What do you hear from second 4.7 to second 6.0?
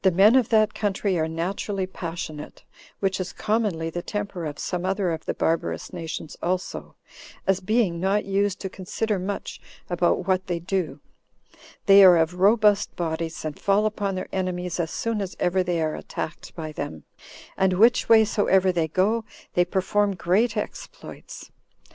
other of the barbarous